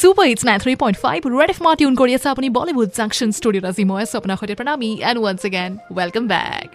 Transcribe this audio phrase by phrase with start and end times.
[0.00, 3.28] Super it's nine three point five red F মা tune কৰি আছে আপুনি বলিউড জাংচন
[3.38, 6.68] ষ্টুডিঅ'ত আজি মই আছোঁ আপোনাৰ সৈতে Pranami and once again welcome back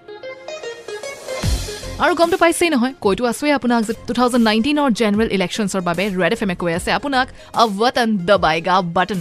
[2.03, 6.41] আৰু গমটো পাইছেই নহয় কৈতো আছোৱেই আপোনাক টু থাউজেণ্ড নাইনটিনৰ জেনেৰেল ইলেকশ্যনছৰ বাবে ৰেড এফ
[6.45, 9.19] এমে কৈ আছে আপোনাক অ ৱটন দবাইগা বাটন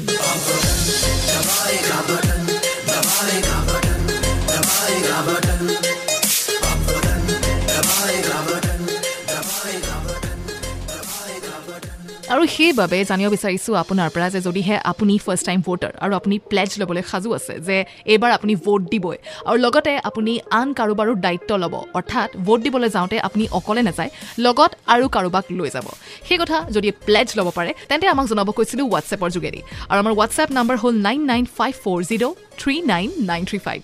[12.32, 16.70] আৰু সেইবাবে জানিব বিচাৰিছোঁ আপোনাৰ পৰা যে যদিহে আপুনি ফাৰ্ষ্ট টাইম ভোটাৰ আৰু আপুনি প্লেজ
[16.80, 17.76] ল'বলৈ সাজু আছে যে
[18.12, 19.16] এইবাৰ আপুনি ভোট দিবই
[19.48, 24.10] আৰু লগতে আপুনি আন কাৰোবাৰো দায়িত্ব ল'ব অৰ্থাৎ ভোট দিবলৈ যাওঁতে আপুনি অকলে নাযায়
[24.44, 25.86] লগত আৰু কাৰোবাক লৈ যাব।
[26.28, 29.60] সেই কথা যদি প্লেজ ল'ব পাৰে তেন্তে আমাক জনাব কৈছিলোঁ হোৱাটছএপৰ যোগেদি।
[29.90, 33.80] আৰু আমাৰ হোৱাটছএপ নাম্বাৰ হ'ল nine nine five four zero' three nine nine three five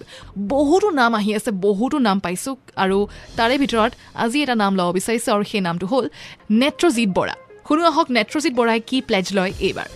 [0.55, 2.98] বহুতো নাম আহি আছে বহুতো নাম পাইছোঁ আৰু
[3.39, 3.93] তাৰে ভিতৰত
[4.25, 6.05] আজি এটা নাম ল'ব বিচাৰিছোঁ আৰু সেই নামটো হ'ল
[6.61, 7.37] নেত্ৰজিৎ বৰা।
[7.70, 9.88] শুনো আহক নেত্ৰজিৎ বৰাই কি প্লেজ লয় এইবাৰ?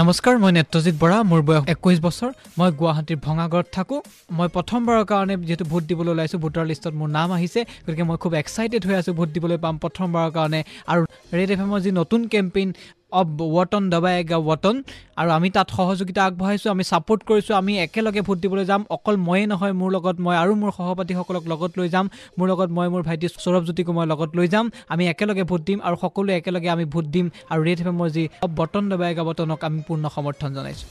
[0.00, 4.00] নমস্কাৰ মই নেত্ৰজিৎ বৰা মোৰ বয়স একৈছ বছৰ। মই গুৱাহাটীৰ ভঙাগড়ত থাকোঁ।
[4.38, 8.32] মই প্ৰথমবাৰৰ কাৰণে যিহেতু ভোট দিবলৈ ওলাইছোঁ ভোটাৰ লিষ্টত মোৰ নাম আহিছে গতিকে মই খুব
[8.42, 10.60] এক্সাইটেড হৈ আছোঁ ভোট দিবলৈ পাম প্ৰথমবাৰৰ কাৰণে।
[10.92, 11.02] আৰু
[11.38, 12.68] ৰেড এফ এমৰ যি নতুন কেম্পেইন
[13.12, 14.76] অব ৱটন দবাইগা ৱটন।
[15.20, 19.44] আৰু আমি তাত সহযোগিতা আগবঢ়াইছোঁ আমি ছাপোৰ্ট কৰিছোঁ আমি একেলগে ভোট দিবলৈ যাম। অকল ময়ে
[19.52, 22.06] নহয় মোৰ লগত মই আৰু মোৰ সহপাঠীসকলক লগত লৈ যাম।
[22.38, 25.96] মোৰ লগত মই মোৰ ভাইটি সৌৰভজ্যোতিকো মই লগত লৈ যাম। আমি একেলগে ভোট দিম আৰু
[26.02, 29.80] সকলোৱে একেলগে আমি ভোট দিম। আৰু ৰেড এফ এমৰ যি অব বটন দবাইগা বটনক আমি
[29.88, 30.86] পূৰ্ণ সমৰ্থন জনাইছোঁ।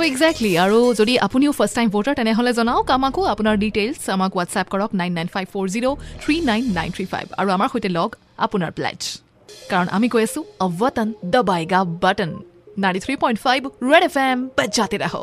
[0.00, 4.66] চ' একজেক্টলি আৰু যদি আপুনিও ফাৰ্ষ্ট টাইম ভোটাৰ তেনেহ'লে জনাওক আমাকো আপোনাৰ ডিটেইলছ আমাক হোৱাটছএপ
[4.72, 5.88] কৰক nine nine five four zero'
[6.22, 8.08] three nine nine three five আৰু আমাৰ সৈতে লগ
[8.46, 9.00] আপোনাৰ প্লেজ
[9.70, 12.30] কাৰণ আমি কৈ আছোঁ অ ৱতন দবাইগা button
[12.82, 15.14] ninety three point five red F M বাজাতে ৰাহ